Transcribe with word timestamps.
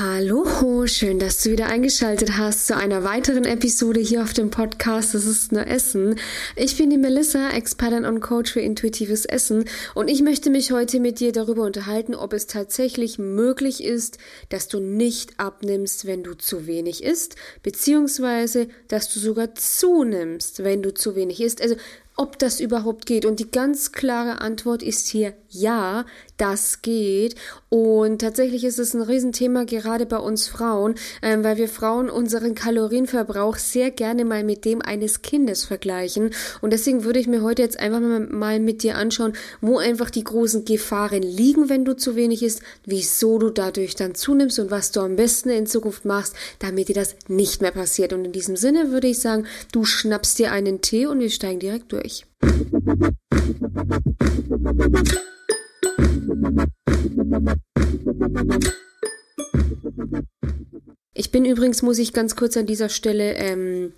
Hallo, 0.00 0.86
schön, 0.86 1.18
dass 1.18 1.42
du 1.42 1.50
wieder 1.50 1.66
eingeschaltet 1.66 2.36
hast 2.36 2.68
zu 2.68 2.76
einer 2.76 3.02
weiteren 3.02 3.44
Episode 3.44 3.98
hier 3.98 4.22
auf 4.22 4.32
dem 4.32 4.48
Podcast. 4.48 5.12
Das 5.12 5.24
ist 5.24 5.50
nur 5.50 5.66
Essen. 5.66 6.20
Ich 6.54 6.76
bin 6.76 6.88
die 6.90 6.98
Melissa, 6.98 7.50
Expertin 7.50 8.04
und 8.04 8.20
Coach 8.20 8.52
für 8.52 8.60
intuitives 8.60 9.24
Essen 9.24 9.64
und 9.96 10.06
ich 10.06 10.22
möchte 10.22 10.50
mich 10.50 10.70
heute 10.70 11.00
mit 11.00 11.18
dir 11.18 11.32
darüber 11.32 11.64
unterhalten, 11.64 12.14
ob 12.14 12.32
es 12.32 12.46
tatsächlich 12.46 13.18
möglich 13.18 13.82
ist, 13.82 14.18
dass 14.50 14.68
du 14.68 14.78
nicht 14.78 15.40
abnimmst, 15.40 16.06
wenn 16.06 16.22
du 16.22 16.34
zu 16.34 16.68
wenig 16.68 17.02
isst, 17.02 17.34
beziehungsweise 17.64 18.68
dass 18.86 19.12
du 19.12 19.18
sogar 19.18 19.56
zunimmst, 19.56 20.62
wenn 20.62 20.80
du 20.80 20.94
zu 20.94 21.16
wenig 21.16 21.40
isst. 21.40 21.60
Also 21.60 21.74
ob 22.18 22.38
das 22.38 22.58
überhaupt 22.60 23.06
geht. 23.06 23.24
Und 23.24 23.38
die 23.38 23.50
ganz 23.50 23.92
klare 23.92 24.40
Antwort 24.40 24.82
ist 24.82 25.06
hier 25.06 25.32
ja, 25.50 26.04
das 26.36 26.82
geht. 26.82 27.34
Und 27.68 28.20
tatsächlich 28.20 28.64
ist 28.64 28.78
es 28.78 28.94
ein 28.94 29.02
Riesenthema 29.02 29.64
gerade 29.64 30.04
bei 30.04 30.18
uns 30.18 30.46
Frauen, 30.46 30.94
ähm, 31.22 31.44
weil 31.44 31.56
wir 31.56 31.68
Frauen 31.68 32.10
unseren 32.10 32.54
Kalorienverbrauch 32.54 33.56
sehr 33.56 33.90
gerne 33.90 34.24
mal 34.24 34.44
mit 34.44 34.64
dem 34.64 34.82
eines 34.82 35.22
Kindes 35.22 35.64
vergleichen. 35.64 36.30
Und 36.60 36.72
deswegen 36.72 37.04
würde 37.04 37.18
ich 37.18 37.26
mir 37.26 37.42
heute 37.42 37.62
jetzt 37.62 37.78
einfach 37.78 38.00
mal, 38.00 38.20
mal 38.20 38.60
mit 38.60 38.82
dir 38.82 38.96
anschauen, 38.96 39.32
wo 39.60 39.78
einfach 39.78 40.10
die 40.10 40.24
großen 40.24 40.64
Gefahren 40.64 41.22
liegen, 41.22 41.68
wenn 41.68 41.84
du 41.84 41.96
zu 41.96 42.16
wenig 42.16 42.42
isst, 42.42 42.62
wieso 42.84 43.38
du 43.38 43.50
dadurch 43.50 43.94
dann 43.94 44.14
zunimmst 44.14 44.58
und 44.58 44.70
was 44.70 44.92
du 44.92 45.00
am 45.00 45.16
besten 45.16 45.50
in 45.50 45.66
Zukunft 45.66 46.04
machst, 46.04 46.34
damit 46.58 46.88
dir 46.88 46.94
das 46.94 47.16
nicht 47.28 47.62
mehr 47.62 47.72
passiert. 47.72 48.12
Und 48.12 48.24
in 48.24 48.32
diesem 48.32 48.56
Sinne 48.56 48.90
würde 48.90 49.08
ich 49.08 49.20
sagen, 49.20 49.46
du 49.72 49.84
schnappst 49.84 50.38
dir 50.38 50.52
einen 50.52 50.80
Tee 50.80 51.06
und 51.06 51.20
wir 51.20 51.30
steigen 51.30 51.60
direkt 51.60 51.92
durch. 51.92 52.07
Ich 61.14 61.30
bin 61.32 61.44
übrigens, 61.44 61.82
muss 61.82 61.98
ich 61.98 62.12
ganz 62.12 62.36
kurz 62.36 62.56
an 62.56 62.66
dieser 62.66 62.88
Stelle 62.88 63.34
ähm, 63.34 63.92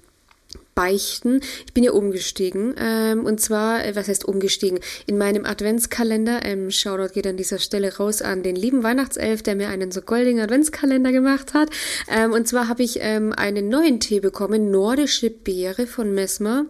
beichten. 0.75 1.41
Ich 1.67 1.75
bin 1.75 1.85
ja 1.85 1.93
umgestiegen. 1.93 2.75
Ähm, 2.79 3.25
und 3.25 3.41
zwar, 3.41 3.85
äh, 3.85 3.95
was 3.95 4.09
heißt 4.09 4.25
umgestiegen? 4.25 4.81
In 5.07 5.19
meinem 5.19 5.45
Adventskalender, 5.45 6.41
ähm, 6.45 6.71
Shoutout 6.71 7.13
geht 7.13 7.27
an 7.27 7.37
dieser 7.37 7.59
Stelle 7.59 7.97
raus 7.97 8.23
an 8.23 8.43
den 8.43 8.57
lieben 8.57 8.83
Weihnachtself, 8.83 9.43
der 9.43 9.57
mir 9.57 9.69
einen 9.69 9.93
so 9.93 10.01
goldigen 10.01 10.41
Adventskalender 10.41 11.13
gemacht 11.13 11.55
hat. 11.55 11.69
Ähm, 12.09 12.33
und 12.33 12.49
zwar 12.49 12.69
habe 12.69 12.83
ich 12.83 12.99
ähm, 13.01 13.33
einen 13.33 13.69
neuen 13.69 14.01
Tee 14.01 14.21
bekommen, 14.21 14.71
Nordische 14.71 15.31
Beere 15.31 15.87
von 15.87 16.15
Mesmer 16.15 16.67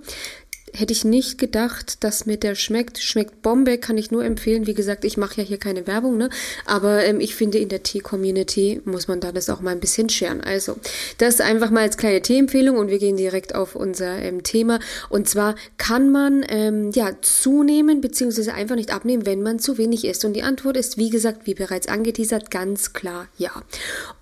hätte 0.75 0.93
ich 0.93 1.05
nicht 1.05 1.39
gedacht, 1.39 2.03
dass 2.05 2.27
mir 2.27 2.37
der 2.37 2.55
schmeckt. 2.55 2.99
Schmeckt 2.99 3.43
Bombe, 3.43 3.79
kann 3.79 3.99
ich 3.99 4.11
nur 4.11 4.25
empfehlen. 4.25 4.67
Wie 4.67 4.75
gesagt, 4.75 5.05
ich 5.05 5.17
mache 5.17 5.41
ja 5.41 5.47
hier 5.47 5.59
keine 5.59 5.87
Werbung, 5.87 6.17
ne? 6.17 6.31
Aber 6.67 7.05
ähm, 7.05 7.21
ich 7.21 7.35
finde, 7.35 7.59
in 7.59 7.69
der 7.69 7.83
Tee-Community 7.83 8.81
muss 8.85 9.09
man 9.09 9.21
da 9.21 9.33
das 9.33 9.51
auch 9.51 9.61
mal 9.61 9.73
ein 9.73 9.81
bisschen 9.81 10.09
scheren. 10.09 10.41
Also, 10.41 10.77
das 11.19 11.41
einfach 11.41 11.71
mal 11.71 11.83
als 11.83 11.97
kleine 11.97 12.23
Tee-Empfehlung 12.23 12.77
und 12.77 12.89
wir 12.89 12.99
gehen 12.99 13.17
direkt 13.17 13.55
auf 13.55 13.75
unser 13.75 14.19
ähm, 14.19 14.43
Thema. 14.43 14.79
Und 15.09 15.29
zwar 15.29 15.55
kann 15.77 16.11
man 16.11 16.45
ähm, 16.49 16.91
ja 16.93 17.13
zunehmen 17.21 18.01
beziehungsweise 18.01 18.55
einfach 18.55 18.77
nicht 18.77 18.93
abnehmen, 18.93 19.27
wenn 19.27 19.43
man 19.43 19.59
zu 19.59 19.79
wenig 19.79 20.05
isst. 20.05 20.25
Und 20.25 20.35
die 20.35 20.43
Antwort 20.43 20.77
ist, 20.77 20.99
wie 20.99 21.11
gesagt, 21.11 21.47
wie 21.47 21.55
bereits 21.55 21.89
angeteasert, 21.89 22.51
ganz 22.51 22.93
klar 22.93 23.29
ja. 23.37 23.51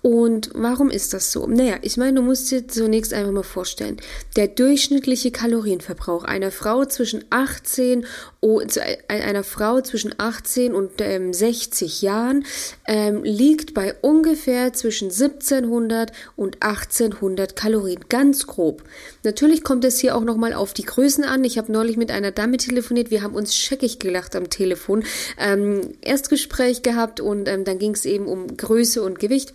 Und 0.01 0.49
warum 0.53 0.89
ist 0.89 1.13
das 1.13 1.31
so? 1.31 1.47
Naja, 1.47 1.77
ich 1.81 1.97
meine, 1.97 2.13
du 2.13 2.21
musst 2.21 2.51
dir 2.51 2.67
zunächst 2.67 3.13
einfach 3.13 3.31
mal 3.31 3.43
vorstellen, 3.43 3.97
der 4.35 4.47
durchschnittliche 4.47 5.31
Kalorienverbrauch 5.31 6.23
einer 6.41 6.51
Frau 6.51 6.85
zwischen 6.85 7.25
18 7.29 8.05
einer 9.09 9.43
Frau 9.43 9.81
zwischen 9.81 10.15
18 10.17 10.73
und 10.73 10.91
ähm, 10.99 11.33
60 11.33 12.01
Jahren 12.01 12.45
ähm, 12.87 13.23
liegt 13.23 13.73
bei 13.73 13.95
ungefähr 14.01 14.71
zwischen 14.71 15.09
1700 15.09 16.11
und 16.37 16.63
1800 16.63 17.55
Kalorien, 17.55 18.05
ganz 18.07 18.47
grob. 18.47 18.83
Natürlich 19.23 19.63
kommt 19.63 19.83
es 19.83 19.99
hier 19.99 20.15
auch 20.15 20.23
nochmal 20.23 20.53
auf 20.53 20.73
die 20.73 20.85
Größen 20.85 21.25
an. 21.25 21.43
Ich 21.43 21.57
habe 21.57 21.71
neulich 21.71 21.97
mit 21.97 22.11
einer 22.11 22.31
Dame 22.31 22.57
telefoniert, 22.57 23.11
wir 23.11 23.23
haben 23.23 23.35
uns 23.35 23.55
scheckig 23.55 23.99
gelacht 23.99 24.35
am 24.35 24.49
Telefon, 24.49 25.03
ähm, 25.37 25.81
Erstgespräch 26.01 26.81
gehabt 26.81 27.19
und 27.19 27.49
ähm, 27.49 27.65
dann 27.65 27.77
ging 27.77 27.91
es 27.91 28.05
eben 28.05 28.25
um 28.25 28.55
Größe 28.55 29.03
und 29.03 29.19
Gewicht. 29.19 29.53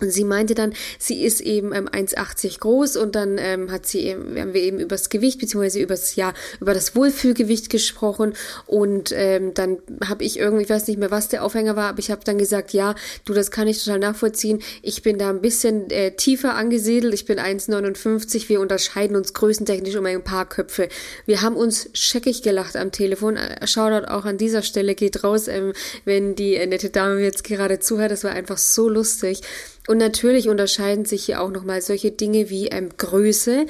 Und 0.00 0.10
sie 0.10 0.24
meinte 0.24 0.54
dann, 0.54 0.72
sie 0.98 1.24
ist 1.24 1.40
eben 1.40 1.72
ähm, 1.74 1.88
1,80 1.88 2.60
groß 2.60 2.96
und 2.96 3.14
dann 3.14 3.36
ähm, 3.38 3.70
hat 3.70 3.86
sie 3.86 4.00
eben, 4.00 4.38
haben 4.38 4.54
wir 4.54 4.62
eben 4.62 4.78
über 4.78 4.96
das 4.96 5.08
Gewicht 5.08 5.38
beziehungsweise 5.38 5.80
über 5.80 5.94
das 5.94 6.16
ja 6.16 6.32
über 6.60 6.74
das 6.74 6.94
Wohlfühlgewicht 6.94 7.70
gesprochen 7.70 8.34
und 8.66 9.12
ähm, 9.14 9.54
dann 9.54 9.78
habe 10.06 10.24
ich 10.24 10.38
irgendwie, 10.38 10.64
ich 10.64 10.70
weiß 10.70 10.86
nicht 10.86 10.98
mehr, 10.98 11.10
was 11.10 11.28
der 11.28 11.44
Aufhänger 11.44 11.76
war, 11.76 11.88
aber 11.88 11.98
ich 11.98 12.10
habe 12.10 12.22
dann 12.24 12.38
gesagt, 12.38 12.72
ja, 12.72 12.94
du, 13.24 13.32
das 13.32 13.50
kann 13.50 13.68
ich 13.68 13.82
total 13.82 13.98
nachvollziehen. 13.98 14.62
Ich 14.82 15.02
bin 15.02 15.18
da 15.18 15.30
ein 15.30 15.40
bisschen 15.40 15.90
äh, 15.90 16.12
tiefer 16.12 16.54
angesiedelt. 16.54 17.14
Ich 17.14 17.24
bin 17.24 17.38
1,59. 17.38 18.48
Wir 18.48 18.60
unterscheiden 18.60 19.16
uns 19.16 19.34
größentechnisch 19.34 19.96
um 19.96 20.06
ein 20.06 20.22
paar 20.22 20.48
Köpfe. 20.48 20.88
Wir 21.26 21.42
haben 21.42 21.56
uns 21.56 21.90
scheckig 21.92 22.42
gelacht 22.42 22.76
am 22.76 22.92
Telefon. 22.92 23.36
Äh, 23.36 23.66
Shoutout 23.66 24.08
auch 24.08 24.24
an 24.24 24.38
dieser 24.38 24.62
Stelle 24.62 24.94
geht 24.94 25.24
raus, 25.24 25.48
ähm, 25.48 25.72
wenn 26.04 26.34
die 26.34 26.54
äh, 26.54 26.66
nette 26.66 26.90
Dame 26.90 27.20
jetzt 27.20 27.44
gerade 27.44 27.78
zuhört. 27.78 28.10
Das 28.10 28.24
war 28.24 28.32
einfach 28.32 28.58
so 28.58 28.88
lustig. 28.88 29.42
Und 29.88 29.96
natürlich 29.96 30.50
unterscheiden 30.50 31.06
sich 31.06 31.24
hier 31.24 31.40
auch 31.40 31.50
nochmal 31.50 31.80
solche 31.80 32.10
Dinge 32.10 32.50
wie 32.50 32.66
ähm, 32.68 32.90
Größe, 32.98 33.64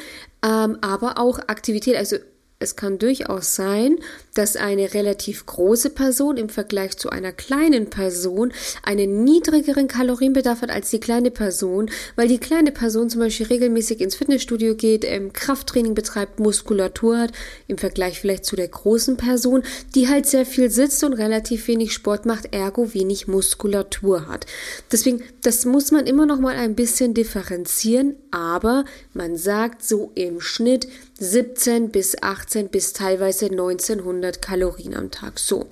ähm, 0.45 0.79
aber 0.81 1.17
auch 1.19 1.39
Aktivität. 1.47 1.97
Also 1.97 2.17
es 2.61 2.75
kann 2.75 2.99
durchaus 2.99 3.55
sein, 3.55 3.99
dass 4.35 4.57
eine 4.57 4.93
relativ 4.93 5.47
große 5.47 5.91
Person 5.91 6.37
im 6.37 6.49
Vergleich 6.49 6.97
zu 6.97 7.09
einer 7.11 7.31
kleinen 7.31 7.89
Person 7.89 8.53
einen 8.83 9.23
niedrigeren 9.23 9.87
Kalorienbedarf 9.87 10.63
hat 10.63 10.71
als 10.71 10.91
die 10.91 10.99
kleine 10.99 11.31
Person, 11.31 11.89
weil 12.17 12.27
die 12.27 12.39
kleine 12.39 12.73
Person 12.73 13.11
zum 13.11 13.21
Beispiel 13.21 13.47
regelmäßig 13.47 14.01
ins 14.01 14.17
Fitnessstudio 14.17 14.75
geht, 14.75 15.05
ähm, 15.05 15.33
Krafttraining 15.33 15.95
betreibt, 15.95 16.41
Muskulatur 16.41 17.19
hat, 17.19 17.33
im 17.69 17.79
Vergleich 17.79 18.21
vielleicht 18.21 18.45
zu 18.45 18.57
der 18.57 18.67
großen 18.67 19.17
Person, 19.17 19.63
die 19.95 20.09
halt 20.09 20.27
sehr 20.27 20.45
viel 20.45 20.69
sitzt 20.69 21.05
und 21.05 21.13
relativ 21.13 21.69
wenig 21.69 21.93
Sport 21.93 22.27
macht, 22.27 22.53
ergo 22.53 22.93
wenig 22.93 23.29
Muskulatur 23.29 24.27
hat. 24.27 24.47
Deswegen, 24.91 25.23
das 25.43 25.65
muss 25.65 25.93
man 25.93 26.09
immer 26.09 26.27
noch 26.27 26.41
mal 26.41 26.57
ein 26.57 26.75
bisschen 26.75 27.15
differenzieren, 27.15 28.17
aber 28.33 28.85
man 29.15 29.37
sagt 29.37 29.85
so 29.85 30.11
im 30.17 30.41
Schnitt 30.41 30.89
17 31.21 31.91
bis 31.91 32.21
18 32.21 32.48
bis 32.71 32.93
teilweise 32.93 33.47
1900 33.47 34.43
Kalorien 34.43 34.95
am 34.95 35.11
Tag. 35.11 35.39
So. 35.39 35.67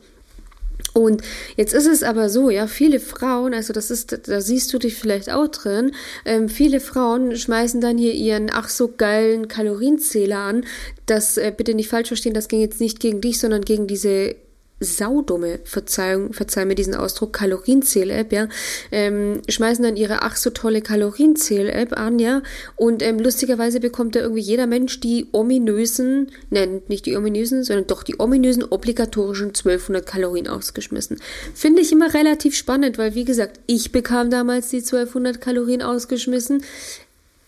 Und 0.92 1.22
jetzt 1.56 1.74
ist 1.74 1.86
es 1.86 2.02
aber 2.02 2.28
so, 2.30 2.48
ja, 2.48 2.66
viele 2.66 3.00
Frauen, 3.00 3.52
also 3.52 3.72
das 3.72 3.90
ist, 3.90 4.28
da 4.28 4.40
siehst 4.40 4.72
du 4.72 4.78
dich 4.78 4.94
vielleicht 4.94 5.30
auch 5.30 5.48
drin, 5.48 5.92
ähm, 6.24 6.48
viele 6.48 6.80
Frauen 6.80 7.36
schmeißen 7.36 7.80
dann 7.80 7.98
hier 7.98 8.14
ihren 8.14 8.50
ach 8.50 8.68
so 8.68 8.88
geilen 8.96 9.48
Kalorienzähler 9.48 10.38
an. 10.38 10.64
Das 11.04 11.36
äh, 11.36 11.52
bitte 11.54 11.74
nicht 11.74 11.88
falsch 11.88 12.08
verstehen, 12.08 12.34
das 12.34 12.48
ging 12.48 12.60
jetzt 12.60 12.80
nicht 12.80 13.00
gegen 13.00 13.20
dich, 13.20 13.38
sondern 13.38 13.62
gegen 13.62 13.86
diese 13.86 14.36
saudumme, 14.80 15.60
Verzeihung, 15.64 16.32
verzeih 16.32 16.66
mir 16.66 16.74
diesen 16.74 16.94
Ausdruck, 16.94 17.32
Kalorienzähl-App, 17.32 18.32
ja, 18.32 18.48
ähm, 18.92 19.40
schmeißen 19.48 19.82
dann 19.82 19.96
ihre 19.96 20.22
ach 20.22 20.36
so 20.36 20.50
tolle 20.50 20.82
Kalorienzähl-App 20.82 21.98
an, 21.98 22.18
ja, 22.18 22.42
und 22.76 23.02
ähm, 23.02 23.18
lustigerweise 23.18 23.80
bekommt 23.80 24.16
da 24.16 24.20
irgendwie 24.20 24.42
jeder 24.42 24.66
Mensch 24.66 25.00
die 25.00 25.28
ominösen, 25.32 26.30
nein, 26.50 26.82
nicht 26.88 27.06
die 27.06 27.16
ominösen, 27.16 27.64
sondern 27.64 27.86
doch 27.86 28.02
die 28.02 28.20
ominösen 28.20 28.64
obligatorischen 28.64 29.48
1200 29.48 30.04
Kalorien 30.04 30.48
ausgeschmissen. 30.48 31.20
Finde 31.54 31.80
ich 31.80 31.92
immer 31.92 32.12
relativ 32.12 32.54
spannend, 32.54 32.98
weil 32.98 33.14
wie 33.14 33.24
gesagt, 33.24 33.60
ich 33.66 33.92
bekam 33.92 34.30
damals 34.30 34.68
die 34.68 34.78
1200 34.78 35.40
Kalorien 35.40 35.82
ausgeschmissen. 35.82 36.62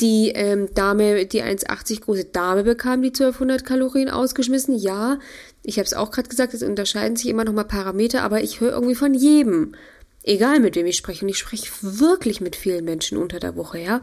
Die 0.01 0.31
ähm, 0.33 0.69
Dame, 0.75 1.27
die 1.27 1.43
1,80 1.43 2.03
große 2.03 2.27
Dame 2.27 2.63
bekam 2.63 3.03
die 3.03 3.09
1200 3.09 3.65
Kalorien 3.65 4.09
ausgeschmissen. 4.09 4.77
Ja, 4.77 5.19
ich 5.69 5.79
habe 5.79 5.85
es 5.85 5.93
auch 5.93 6.11
gerade 6.11 6.31
gesagt, 6.31 6.55
es 6.55 6.63
unterscheiden 6.63 7.17
sich 7.17 7.29
immer 7.29 7.45
noch 7.45 7.53
mal 7.53 7.65
Parameter, 7.65 8.23
aber 8.23 8.43
ich 8.43 8.61
höre 8.61 8.73
irgendwie 8.73 8.95
von 8.95 9.13
jedem. 9.13 9.75
Egal 10.25 10.61
mit 10.61 10.77
wem 10.77 10.87
ich 10.87 10.97
spreche. 10.97 11.25
Und 11.25 11.29
ich 11.29 11.39
spreche 11.39 11.71
wirklich 11.83 12.41
mit 12.41 12.57
vielen 12.57 12.87
Menschen 12.87 13.19
unter 13.19 13.39
der 13.39 13.55
Woche, 13.55 13.79
ja. 13.79 14.01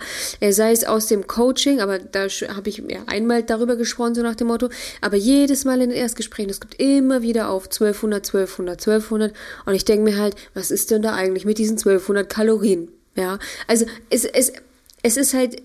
Sei 0.48 0.72
es 0.72 0.86
aus 0.86 1.08
dem 1.08 1.26
Coaching, 1.26 1.82
aber 1.82 1.98
da 1.98 2.28
habe 2.28 2.70
ich 2.70 2.78
ja 2.78 3.00
einmal 3.08 3.42
darüber 3.42 3.76
gesprochen, 3.78 4.14
so 4.14 4.22
nach 4.22 4.36
dem 4.36 4.48
Motto. 4.48 4.70
Aber 5.02 5.18
jedes 5.18 5.66
Mal 5.66 5.82
in 5.82 5.90
den 5.90 5.98
Erstgesprächen, 5.98 6.52
es 6.52 6.62
gibt 6.62 6.80
immer 6.80 7.24
wieder 7.24 7.50
auf 7.50 7.66
1200, 7.66 8.26
1200, 8.28 8.80
1200. 8.80 9.34
Und 9.66 9.74
ich 9.74 9.86
denke 9.86 10.04
mir 10.04 10.18
halt, 10.18 10.36
was 10.54 10.70
ist 10.70 10.92
denn 10.92 11.02
da 11.02 11.14
eigentlich 11.14 11.46
mit 11.46 11.58
diesen 11.58 11.78
1200 11.78 12.30
Kalorien? 12.30 12.92
Ja. 13.16 13.40
Also, 13.66 13.86
es, 14.12 14.26
es, 14.26 14.54
es 15.02 15.18
ist 15.18 15.34
halt 15.34 15.64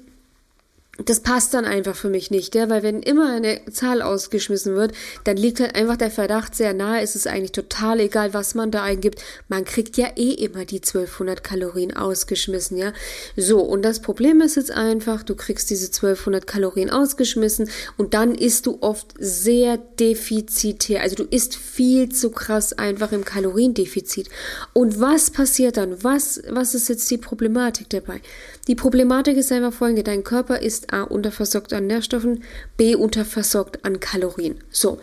das 1.09 1.21
passt 1.21 1.55
dann 1.55 1.65
einfach 1.65 1.97
für 1.97 2.11
mich 2.11 2.31
nicht, 2.31 2.55
ja, 2.55 2.69
weil 2.69 2.83
wenn 2.83 3.03
immer 3.03 3.33
eine 3.33 3.61
Zahl 3.71 4.03
ausgeschmissen 4.03 4.75
wird, 4.75 4.93
dann 5.25 5.37
liegt 5.37 5.61
halt 5.61 5.75
einfach 5.75 5.97
der 5.97 6.11
Verdacht 6.11 6.55
sehr 6.55 6.75
nahe, 6.75 7.01
es 7.01 7.15
ist 7.15 7.27
eigentlich 7.27 7.53
total 7.53 8.01
egal, 8.01 8.35
was 8.35 8.55
man 8.55 8.71
da 8.71 8.83
eingibt, 8.83 9.23
man 9.49 9.65
kriegt 9.65 9.97
ja 9.97 10.09
eh 10.17 10.33
immer 10.33 10.65
die 10.65 10.79
1200 10.79 11.43
Kalorien 11.43 11.97
ausgeschmissen, 11.97 12.77
ja. 12.77 12.93
So, 13.37 13.61
und 13.61 13.83
das 13.83 14.01
Problem 14.01 14.41
ist 14.41 14.57
jetzt 14.57 14.71
einfach, 14.71 15.23
du 15.23 15.35
kriegst 15.35 15.71
diese 15.71 15.87
1200 15.87 16.47
Kalorien 16.47 16.91
ausgeschmissen 16.91 17.71
und 17.97 18.15
dann 18.15 18.35
isst 18.35 18.67
du 18.67 18.79
oft 18.81 19.15
sehr 19.19 19.79
defizitär, 19.79 21.03
also 21.03 21.17
du 21.17 21.25
isst 21.25 21.57
viel 21.57 22.11
zu 22.11 22.31
krass 22.31 22.73
einfach 22.73 23.13
im 23.13 23.25
Kaloriendefizit. 23.25 24.29
Und 24.73 25.01
was 25.01 25.31
passiert 25.31 25.77
dann? 25.77 26.03
Was, 26.03 26.43
was 26.49 26.75
ist 26.75 26.89
jetzt 26.89 27.11
die 27.11 27.19
Problematik 27.19 27.89
dabei? 27.91 28.21
Die 28.69 28.75
Problematik 28.75 29.37
ist 29.37 29.51
einfach 29.53 29.73
folgende, 29.73 30.03
dein 30.03 30.23
Körper 30.23 30.61
ist 30.61 30.93
A 30.93 31.03
unterversorgt 31.03 31.73
an 31.73 31.87
Nährstoffen, 31.87 32.45
B 32.77 32.95
unterversorgt 32.95 33.85
an 33.85 34.01
Kalorien. 34.01 34.57
So, 34.71 34.99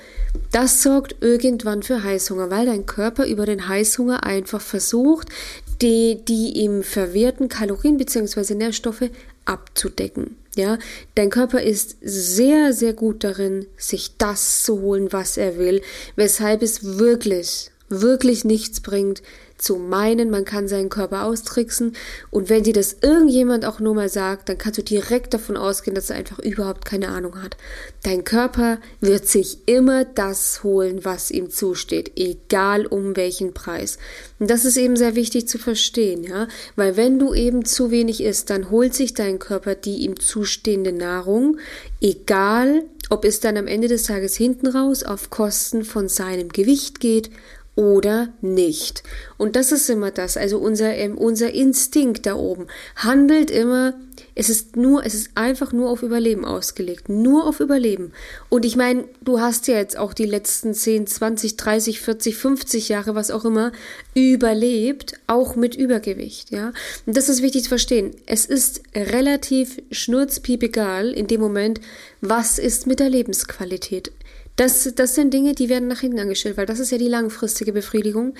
das 0.51 0.83
sorgt 0.83 1.15
irgendwann 1.21 1.83
für 1.83 2.03
Heißhunger, 2.03 2.49
weil 2.51 2.67
dein 2.67 2.85
Körper 2.85 3.25
über 3.25 3.45
den 3.45 3.67
Heißhunger 3.67 4.23
einfach 4.23 4.61
versucht, 4.61 5.29
die, 5.81 6.23
die 6.27 6.59
ihm 6.59 6.83
verwirrten 6.83 7.49
Kalorien 7.49 7.97
bzw. 7.97 8.55
Nährstoffe 8.55 9.09
abzudecken. 9.45 10.37
Ja, 10.55 10.79
dein 11.15 11.29
Körper 11.29 11.61
ist 11.61 11.97
sehr, 12.01 12.73
sehr 12.73 12.93
gut 12.93 13.23
darin, 13.23 13.67
sich 13.77 14.17
das 14.17 14.63
zu 14.63 14.81
holen, 14.81 15.13
was 15.13 15.37
er 15.37 15.57
will, 15.57 15.81
weshalb 16.15 16.63
es 16.63 16.97
wirklich, 16.97 17.69
wirklich 17.89 18.43
nichts 18.43 18.81
bringt, 18.81 19.21
zu 19.57 19.77
meinen, 19.77 20.29
man 20.29 20.45
kann 20.45 20.67
seinen 20.67 20.89
Körper 20.89 21.23
austricksen. 21.25 21.95
Und 22.29 22.49
wenn 22.49 22.63
dir 22.63 22.73
das 22.73 22.97
irgendjemand 23.01 23.65
auch 23.65 23.79
nur 23.79 23.95
mal 23.95 24.09
sagt, 24.09 24.49
dann 24.49 24.57
kannst 24.57 24.77
du 24.77 24.83
direkt 24.83 25.33
davon 25.33 25.57
ausgehen, 25.57 25.95
dass 25.95 26.09
er 26.09 26.17
einfach 26.17 26.39
überhaupt 26.39 26.85
keine 26.85 27.09
Ahnung 27.09 27.41
hat. 27.41 27.57
Dein 28.03 28.23
Körper 28.23 28.77
wird 29.01 29.27
sich 29.27 29.67
immer 29.67 30.05
das 30.05 30.63
holen, 30.63 31.03
was 31.03 31.31
ihm 31.31 31.49
zusteht, 31.49 32.11
egal 32.15 32.85
um 32.85 33.15
welchen 33.15 33.53
Preis. 33.53 33.97
Und 34.39 34.49
das 34.49 34.65
ist 34.65 34.77
eben 34.77 34.95
sehr 34.95 35.15
wichtig 35.15 35.47
zu 35.47 35.57
verstehen, 35.57 36.23
ja, 36.23 36.47
weil 36.75 36.95
wenn 36.95 37.17
du 37.17 37.33
eben 37.33 37.65
zu 37.65 37.89
wenig 37.91 38.21
isst, 38.21 38.49
dann 38.49 38.69
holt 38.69 38.93
sich 38.93 39.13
dein 39.13 39.39
Körper 39.39 39.75
die 39.75 39.97
ihm 39.97 40.19
zustehende 40.19 40.91
Nahrung, 40.91 41.57
egal 42.01 42.83
ob 43.09 43.25
es 43.25 43.39
dann 43.39 43.57
am 43.57 43.67
Ende 43.67 43.87
des 43.87 44.03
Tages 44.03 44.35
hinten 44.35 44.67
raus 44.67 45.03
auf 45.03 45.29
Kosten 45.29 45.83
von 45.83 46.09
seinem 46.09 46.49
Gewicht 46.49 46.99
geht 46.99 47.29
oder 47.77 48.29
nicht. 48.41 49.03
Und 49.37 49.55
das 49.55 49.71
ist 49.71 49.87
immer 49.89 50.09
das. 50.09 50.35
Also 50.35 50.57
unser, 50.57 50.95
ähm, 50.95 51.15
unser 51.15 51.53
Instinkt 51.53 52.25
da 52.25 52.35
oben 52.35 52.65
handelt 52.95 53.51
immer, 53.51 53.93
es 54.33 54.49
ist 54.49 54.75
nur, 54.75 55.05
es 55.05 55.13
ist 55.13 55.29
einfach 55.35 55.73
nur 55.73 55.91
auf 55.91 56.01
Überleben 56.01 56.43
ausgelegt. 56.43 57.07
Nur 57.07 57.45
auf 57.45 57.59
Überleben. 57.59 58.13
Und 58.49 58.65
ich 58.65 58.75
meine, 58.75 59.05
du 59.21 59.39
hast 59.39 59.67
ja 59.67 59.75
jetzt 59.75 59.95
auch 59.95 60.13
die 60.13 60.25
letzten 60.25 60.73
10, 60.73 61.05
20, 61.05 61.55
30, 61.55 62.01
40, 62.01 62.35
50 62.35 62.89
Jahre, 62.89 63.13
was 63.13 63.29
auch 63.29 63.45
immer, 63.45 63.71
überlebt, 64.15 65.19
auch 65.27 65.55
mit 65.55 65.75
Übergewicht, 65.75 66.49
ja. 66.49 66.73
Und 67.05 67.15
das 67.15 67.29
ist 67.29 67.43
wichtig 67.43 67.63
zu 67.63 67.69
verstehen. 67.69 68.15
Es 68.25 68.45
ist 68.45 68.81
relativ 68.95 69.79
schnurzpiepegal 69.91 71.11
in 71.11 71.27
dem 71.27 71.41
Moment, 71.41 71.79
was 72.21 72.57
ist 72.57 72.87
mit 72.87 72.99
der 72.99 73.09
Lebensqualität. 73.09 74.11
Das, 74.57 74.91
das 74.95 75.13
sind 75.13 75.33
Dinge, 75.33 75.53
die 75.53 75.69
werden 75.69 75.87
nach 75.87 75.99
hinten 75.99 76.19
angestellt, 76.19 76.57
weil 76.57 76.65
das 76.65 76.79
ist 76.79 76.91
ja 76.91 76.97
die 76.97 77.07
langfristige 77.07 77.71
Befriedigung. 77.71 78.33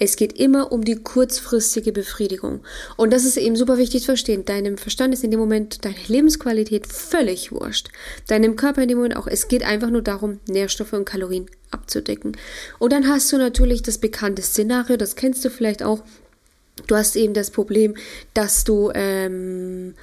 Es 0.00 0.16
geht 0.16 0.38
immer 0.38 0.72
um 0.72 0.84
die 0.84 0.96
kurzfristige 0.96 1.92
Befriedigung. 1.92 2.60
Und 2.96 3.12
das 3.12 3.24
ist 3.24 3.36
eben 3.36 3.54
super 3.54 3.78
wichtig 3.78 4.00
zu 4.00 4.06
verstehen. 4.06 4.44
Deinem 4.44 4.78
Verstand 4.78 5.14
ist 5.14 5.22
in 5.22 5.30
dem 5.30 5.38
Moment 5.38 5.84
deine 5.84 5.94
Lebensqualität 6.08 6.88
völlig 6.88 7.52
wurscht. 7.52 7.88
Deinem 8.26 8.56
Körper 8.56 8.82
in 8.82 8.88
dem 8.88 8.98
Moment 8.98 9.16
auch. 9.16 9.28
Es 9.28 9.46
geht 9.46 9.62
einfach 9.62 9.90
nur 9.90 10.02
darum, 10.02 10.40
Nährstoffe 10.48 10.92
und 10.92 11.04
Kalorien 11.04 11.46
abzudecken. 11.70 12.36
Und 12.80 12.92
dann 12.92 13.06
hast 13.06 13.32
du 13.32 13.38
natürlich 13.38 13.82
das 13.82 13.98
bekannte 13.98 14.42
Szenario, 14.42 14.96
das 14.96 15.14
kennst 15.14 15.44
du 15.44 15.50
vielleicht 15.50 15.84
auch. 15.84 16.02
Du 16.88 16.96
hast 16.96 17.14
eben 17.14 17.34
das 17.34 17.50
Problem, 17.50 17.94
dass 18.34 18.64
du 18.64 18.90
ähm, 18.92 19.94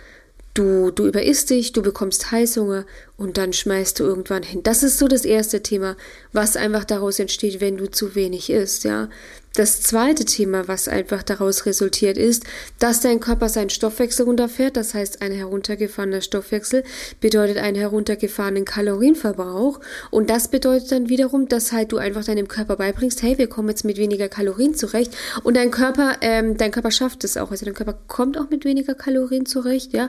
Du, 0.57 0.89
du 0.89 1.05
überisst 1.05 1.51
dich, 1.51 1.71
du 1.71 1.83
bekommst 1.83 2.31
Heißhunger 2.31 2.87
und 3.17 3.37
dann 3.37 3.51
schmeißt 3.51 3.99
du 3.99 4.03
irgendwann 4.03 4.43
hin. 4.43 4.63
Das 4.63 4.83
ist 4.83 4.99
so 4.99 5.07
das 5.07 5.25
erste 5.25 5.63
Thema, 5.63 5.97
was 6.31 6.55
einfach 6.55 6.85
daraus 6.85 7.19
entsteht, 7.19 7.59
wenn 7.59 7.77
du 7.77 7.89
zu 7.89 8.15
wenig 8.15 8.49
isst, 8.49 8.83
ja. 8.83 9.09
Das 9.57 9.81
zweite 9.81 10.23
Thema, 10.23 10.67
was 10.67 10.87
einfach 10.87 11.23
daraus 11.23 11.65
resultiert, 11.65 12.15
ist, 12.15 12.43
dass 12.77 12.99
dein 12.99 13.19
Körper 13.19 13.49
seinen 13.49 13.71
Stoffwechsel 13.71 14.25
runterfährt. 14.27 14.77
Das 14.77 14.93
heißt, 14.93 15.23
ein 15.23 15.31
heruntergefahrener 15.31 16.21
Stoffwechsel 16.21 16.83
bedeutet 17.21 17.57
einen 17.57 17.75
heruntergefahrenen 17.75 18.65
Kalorienverbrauch. 18.65 19.79
Und 20.11 20.29
das 20.29 20.49
bedeutet 20.49 20.91
dann 20.91 21.09
wiederum, 21.09 21.47
dass 21.47 21.71
halt 21.71 21.91
du 21.91 21.97
einfach 21.97 22.23
deinem 22.23 22.47
Körper 22.47 22.75
beibringst, 22.75 23.23
hey, 23.23 23.39
wir 23.39 23.47
kommen 23.47 23.69
jetzt 23.69 23.83
mit 23.83 23.97
weniger 23.97 24.29
Kalorien 24.29 24.75
zurecht. 24.75 25.17
Und 25.43 25.57
dein 25.57 25.71
Körper, 25.71 26.17
ähm, 26.21 26.55
dein 26.57 26.69
Körper 26.69 26.91
schafft 26.91 27.23
es 27.23 27.35
auch. 27.35 27.49
Also 27.49 27.65
dein 27.65 27.73
Körper 27.73 27.97
kommt 28.07 28.37
auch 28.37 28.51
mit 28.51 28.63
weniger 28.63 28.93
Kalorien 28.93 29.47
zurecht, 29.47 29.91
ja 29.91 30.07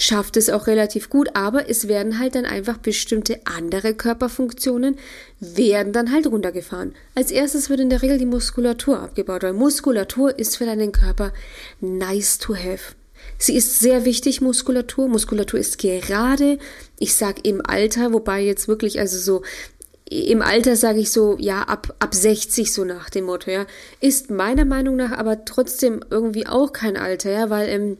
schafft 0.00 0.36
es 0.36 0.48
auch 0.48 0.66
relativ 0.66 1.10
gut, 1.10 1.30
aber 1.34 1.68
es 1.68 1.86
werden 1.86 2.18
halt 2.18 2.34
dann 2.34 2.46
einfach 2.46 2.78
bestimmte 2.78 3.40
andere 3.44 3.94
Körperfunktionen 3.94 4.96
werden 5.40 5.92
dann 5.92 6.12
halt 6.12 6.26
runtergefahren. 6.26 6.94
Als 7.14 7.30
erstes 7.30 7.70
wird 7.70 7.80
in 7.80 7.90
der 7.90 8.02
Regel 8.02 8.18
die 8.18 8.26
Muskulatur 8.26 9.00
abgebaut, 9.00 9.42
weil 9.42 9.52
Muskulatur 9.52 10.38
ist 10.38 10.56
für 10.56 10.66
deinen 10.66 10.92
Körper 10.92 11.32
nice 11.80 12.38
to 12.38 12.54
have. 12.54 12.94
Sie 13.36 13.56
ist 13.56 13.80
sehr 13.80 14.04
wichtig, 14.04 14.40
Muskulatur. 14.40 15.08
Muskulatur 15.08 15.60
ist 15.60 15.78
gerade, 15.78 16.58
ich 16.98 17.14
sag 17.14 17.46
im 17.46 17.60
Alter, 17.64 18.12
wobei 18.12 18.40
jetzt 18.40 18.68
wirklich, 18.68 18.98
also 18.98 19.18
so 19.18 19.42
im 20.10 20.42
Alter 20.42 20.74
sage 20.76 20.98
ich 20.98 21.12
so, 21.12 21.36
ja, 21.38 21.62
ab, 21.62 21.94
ab 22.00 22.14
60 22.14 22.72
so 22.72 22.84
nach 22.84 23.10
dem 23.10 23.26
Motto, 23.26 23.50
ja, 23.50 23.66
ist 24.00 24.30
meiner 24.30 24.64
Meinung 24.64 24.96
nach 24.96 25.12
aber 25.12 25.44
trotzdem 25.44 26.02
irgendwie 26.10 26.46
auch 26.46 26.72
kein 26.72 26.96
Alter, 26.96 27.30
ja, 27.30 27.50
weil 27.50 27.68
ähm, 27.68 27.96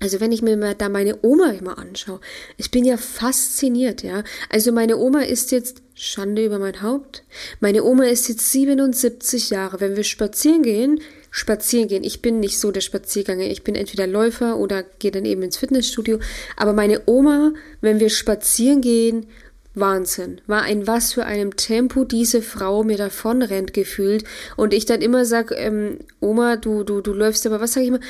also 0.00 0.18
wenn 0.20 0.32
ich 0.32 0.40
mir 0.40 0.56
da 0.74 0.88
meine 0.88 1.18
Oma 1.22 1.50
immer 1.50 1.78
anschaue, 1.78 2.20
ich 2.56 2.70
bin 2.70 2.84
ja 2.84 2.96
fasziniert, 2.96 4.02
ja. 4.02 4.24
Also 4.48 4.72
meine 4.72 4.96
Oma 4.96 5.20
ist 5.20 5.52
jetzt 5.52 5.82
Schande 5.94 6.46
über 6.46 6.58
mein 6.58 6.80
Haupt. 6.80 7.22
Meine 7.60 7.84
Oma 7.84 8.04
ist 8.04 8.28
jetzt 8.28 8.50
77 8.50 9.50
Jahre. 9.50 9.80
Wenn 9.80 9.96
wir 9.96 10.04
spazieren 10.04 10.62
gehen, 10.62 11.00
spazieren 11.30 11.88
gehen. 11.88 12.04
Ich 12.04 12.22
bin 12.22 12.40
nicht 12.40 12.58
so 12.58 12.70
der 12.70 12.80
Spaziergänger. 12.80 13.44
Ich 13.44 13.62
bin 13.62 13.74
entweder 13.74 14.06
Läufer 14.06 14.56
oder 14.56 14.82
gehe 14.82 15.10
dann 15.10 15.26
eben 15.26 15.42
ins 15.42 15.58
Fitnessstudio. 15.58 16.18
Aber 16.56 16.72
meine 16.72 17.02
Oma, 17.04 17.52
wenn 17.82 18.00
wir 18.00 18.08
spazieren 18.08 18.80
gehen, 18.80 19.26
Wahnsinn. 19.74 20.40
War 20.46 20.62
ein 20.62 20.86
was 20.86 21.12
für 21.12 21.26
einem 21.26 21.54
Tempo 21.56 22.04
diese 22.04 22.42
Frau 22.42 22.82
mir 22.82 22.96
davon 22.96 23.42
rennt 23.42 23.74
gefühlt. 23.74 24.24
Und 24.56 24.72
ich 24.72 24.86
dann 24.86 25.02
immer 25.02 25.26
sag, 25.26 25.52
ähm, 25.54 25.98
Oma, 26.20 26.56
du, 26.56 26.82
du, 26.82 27.02
du 27.02 27.12
läufst 27.12 27.46
aber, 27.46 27.60
was 27.60 27.74
sag 27.74 27.82
ich 27.82 27.88
immer? 27.88 28.00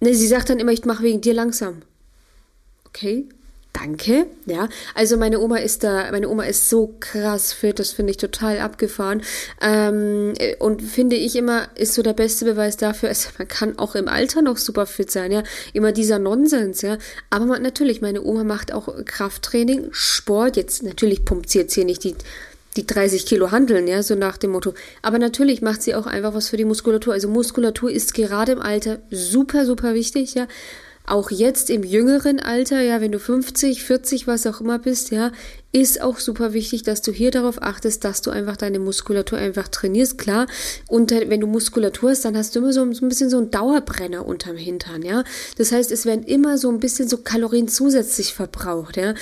Ne, 0.00 0.14
sie 0.14 0.26
sagt 0.26 0.50
dann 0.50 0.58
immer, 0.58 0.72
ich 0.72 0.84
mache 0.84 1.02
wegen 1.02 1.20
dir 1.20 1.34
langsam. 1.34 1.82
Okay, 2.86 3.26
danke. 3.72 4.26
Ja, 4.46 4.68
also 4.94 5.16
meine 5.16 5.40
Oma 5.40 5.58
ist 5.58 5.84
da, 5.84 6.10
meine 6.10 6.28
Oma 6.28 6.44
ist 6.44 6.68
so 6.68 6.94
krass 7.00 7.52
fit, 7.52 7.78
das 7.78 7.92
finde 7.92 8.10
ich 8.10 8.16
total 8.16 8.58
abgefahren. 8.58 9.22
Ähm, 9.60 10.34
und 10.58 10.82
finde 10.82 11.16
ich 11.16 11.36
immer, 11.36 11.68
ist 11.76 11.94
so 11.94 12.02
der 12.02 12.12
beste 12.12 12.44
Beweis 12.44 12.76
dafür, 12.76 13.08
also 13.08 13.30
man 13.38 13.48
kann 13.48 13.78
auch 13.78 13.94
im 13.94 14.08
Alter 14.08 14.42
noch 14.42 14.58
super 14.58 14.86
fit 14.86 15.10
sein, 15.10 15.32
ja. 15.32 15.42
Immer 15.72 15.92
dieser 15.92 16.18
Nonsens, 16.18 16.82
ja. 16.82 16.98
Aber 17.30 17.46
man, 17.46 17.62
natürlich, 17.62 18.00
meine 18.02 18.22
Oma 18.22 18.44
macht 18.44 18.72
auch 18.72 18.88
Krafttraining, 19.04 19.88
Sport. 19.92 20.56
Jetzt, 20.56 20.82
natürlich 20.82 21.24
pumpt 21.24 21.50
sie 21.50 21.60
jetzt 21.60 21.74
hier 21.74 21.84
nicht 21.84 22.04
die 22.04 22.14
die 22.76 22.86
30 22.86 23.26
Kilo 23.26 23.50
handeln, 23.50 23.86
ja, 23.86 24.02
so 24.02 24.14
nach 24.14 24.36
dem 24.36 24.50
Motto. 24.52 24.74
Aber 25.02 25.18
natürlich 25.18 25.62
macht 25.62 25.82
sie 25.82 25.94
auch 25.94 26.06
einfach 26.06 26.34
was 26.34 26.48
für 26.48 26.56
die 26.56 26.64
Muskulatur. 26.64 27.14
Also 27.14 27.28
Muskulatur 27.28 27.90
ist 27.90 28.14
gerade 28.14 28.52
im 28.52 28.60
Alter 28.60 28.98
super, 29.10 29.66
super 29.66 29.94
wichtig, 29.94 30.34
ja. 30.34 30.46
Auch 31.08 31.30
jetzt 31.30 31.70
im 31.70 31.84
jüngeren 31.84 32.40
Alter, 32.40 32.80
ja, 32.80 33.00
wenn 33.00 33.12
du 33.12 33.20
50, 33.20 33.84
40, 33.84 34.26
was 34.26 34.44
auch 34.44 34.60
immer 34.60 34.80
bist, 34.80 35.12
ja, 35.12 35.30
ist 35.70 36.02
auch 36.02 36.18
super 36.18 36.52
wichtig, 36.52 36.82
dass 36.82 37.00
du 37.00 37.12
hier 37.12 37.30
darauf 37.30 37.62
achtest, 37.62 38.02
dass 38.02 38.22
du 38.22 38.32
einfach 38.32 38.56
deine 38.56 38.80
Muskulatur 38.80 39.38
einfach 39.38 39.68
trainierst, 39.68 40.18
klar. 40.18 40.48
Und 40.88 41.12
wenn 41.12 41.40
du 41.40 41.46
Muskulatur 41.46 42.10
hast, 42.10 42.24
dann 42.24 42.36
hast 42.36 42.56
du 42.56 42.58
immer 42.58 42.72
so, 42.72 42.82
ein 42.82 42.90
bisschen 42.90 43.30
so 43.30 43.36
einen 43.36 43.52
Dauerbrenner 43.52 44.26
unterm 44.26 44.56
Hintern, 44.56 45.02
ja. 45.02 45.22
Das 45.56 45.70
heißt, 45.70 45.92
es 45.92 46.06
werden 46.06 46.24
immer 46.24 46.58
so 46.58 46.70
ein 46.70 46.80
bisschen 46.80 47.08
so 47.08 47.18
Kalorien 47.18 47.68
zusätzlich 47.68 48.34
verbraucht, 48.34 48.96
ja. 48.96 49.14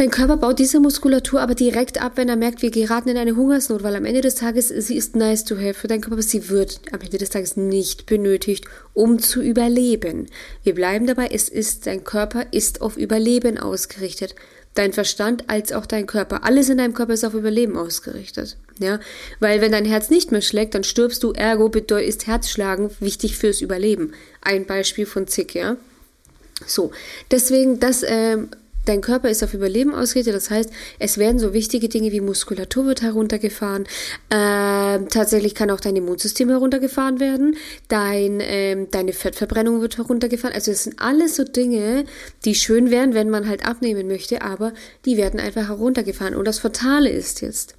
Dein 0.00 0.10
Körper 0.10 0.38
baut 0.38 0.58
diese 0.58 0.80
Muskulatur 0.80 1.42
aber 1.42 1.54
direkt 1.54 2.00
ab, 2.00 2.12
wenn 2.14 2.30
er 2.30 2.36
merkt, 2.36 2.62
wir 2.62 2.70
geraten 2.70 3.10
in 3.10 3.18
eine 3.18 3.36
Hungersnot, 3.36 3.82
weil 3.82 3.94
am 3.94 4.06
Ende 4.06 4.22
des 4.22 4.34
Tages, 4.34 4.68
sie 4.68 4.96
ist 4.96 5.14
nice 5.14 5.44
to 5.44 5.56
have 5.56 5.74
für 5.74 5.88
deinen 5.88 6.00
Körper, 6.00 6.14
aber 6.14 6.22
sie 6.22 6.48
wird 6.48 6.80
am 6.90 7.00
Ende 7.02 7.18
des 7.18 7.28
Tages 7.28 7.58
nicht 7.58 8.06
benötigt, 8.06 8.64
um 8.94 9.18
zu 9.18 9.42
überleben. 9.42 10.28
Wir 10.62 10.74
bleiben 10.74 11.06
dabei, 11.06 11.28
es 11.30 11.50
ist, 11.50 11.86
dein 11.86 12.02
Körper 12.02 12.46
ist 12.50 12.80
auf 12.80 12.96
Überleben 12.96 13.58
ausgerichtet. 13.58 14.34
Dein 14.72 14.94
Verstand 14.94 15.50
als 15.50 15.70
auch 15.70 15.84
dein 15.84 16.06
Körper. 16.06 16.44
Alles 16.44 16.70
in 16.70 16.78
deinem 16.78 16.94
Körper 16.94 17.12
ist 17.12 17.24
auf 17.24 17.34
Überleben 17.34 17.76
ausgerichtet. 17.76 18.56
Ja, 18.78 19.00
weil 19.38 19.60
wenn 19.60 19.72
dein 19.72 19.84
Herz 19.84 20.08
nicht 20.08 20.32
mehr 20.32 20.40
schlägt, 20.40 20.74
dann 20.74 20.82
stirbst 20.82 21.22
du, 21.22 21.32
ergo 21.32 21.68
ist 21.98 22.26
Herzschlagen 22.26 22.90
wichtig 23.00 23.36
fürs 23.36 23.60
Überleben. 23.60 24.14
Ein 24.40 24.64
Beispiel 24.64 25.04
von 25.04 25.26
Zick, 25.26 25.54
ja. 25.54 25.76
So, 26.66 26.90
deswegen, 27.30 27.80
das, 27.80 28.02
ähm, 28.02 28.48
Dein 28.90 29.02
Körper 29.02 29.30
ist 29.30 29.44
auf 29.44 29.54
Überleben 29.54 29.94
ausgerichtet, 29.94 30.34
das 30.34 30.50
heißt, 30.50 30.68
es 30.98 31.16
werden 31.16 31.38
so 31.38 31.52
wichtige 31.52 31.88
Dinge 31.88 32.10
wie 32.10 32.20
Muskulatur 32.20 32.86
wird 32.86 33.02
heruntergefahren. 33.02 33.84
Äh, 34.30 35.06
tatsächlich 35.08 35.54
kann 35.54 35.70
auch 35.70 35.78
dein 35.78 35.94
Immunsystem 35.94 36.48
heruntergefahren 36.48 37.20
werden. 37.20 37.56
Dein, 37.86 38.40
äh, 38.40 38.88
deine 38.90 39.12
Fettverbrennung 39.12 39.80
wird 39.80 39.98
heruntergefahren. 39.98 40.56
Also 40.56 40.72
es 40.72 40.82
sind 40.82 41.00
alles 41.00 41.36
so 41.36 41.44
Dinge, 41.44 42.04
die 42.44 42.56
schön 42.56 42.90
wären, 42.90 43.14
wenn 43.14 43.30
man 43.30 43.48
halt 43.48 43.64
abnehmen 43.64 44.08
möchte, 44.08 44.42
aber 44.42 44.72
die 45.04 45.16
werden 45.16 45.38
einfach 45.38 45.68
heruntergefahren. 45.68 46.34
Und 46.34 46.46
das 46.46 46.58
Fatale 46.58 47.10
ist 47.10 47.42
jetzt, 47.42 47.76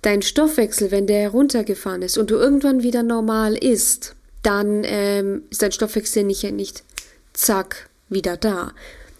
dein 0.00 0.22
Stoffwechsel, 0.22 0.92
wenn 0.92 1.06
der 1.06 1.20
heruntergefahren 1.20 2.00
ist 2.00 2.16
und 2.16 2.30
du 2.30 2.36
irgendwann 2.36 2.82
wieder 2.82 3.02
normal 3.02 3.54
isst, 3.54 4.14
dann 4.42 4.80
ähm, 4.86 5.42
ist 5.50 5.60
dein 5.60 5.72
Stoffwechsel 5.72 6.24
nicht, 6.24 6.42
nicht 6.52 6.84
zack 7.34 7.90
wieder 8.08 8.38
da. 8.38 8.72